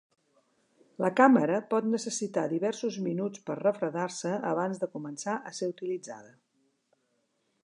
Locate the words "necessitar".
1.91-2.47